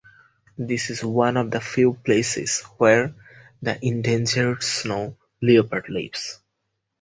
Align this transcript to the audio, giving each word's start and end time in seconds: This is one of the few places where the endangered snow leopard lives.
This 0.57 0.89
is 0.89 1.05
one 1.05 1.37
of 1.37 1.51
the 1.51 1.61
few 1.61 1.93
places 1.93 2.61
where 2.79 3.13
the 3.61 3.77
endangered 3.85 4.63
snow 4.63 5.15
leopard 5.43 5.89
lives. 5.89 6.39